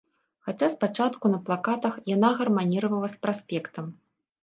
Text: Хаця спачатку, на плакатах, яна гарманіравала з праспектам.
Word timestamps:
Хаця 0.45 0.69
спачатку, 0.75 1.25
на 1.35 1.39
плакатах, 1.51 2.01
яна 2.15 2.35
гарманіравала 2.43 3.15
з 3.15 3.23
праспектам. 3.27 3.97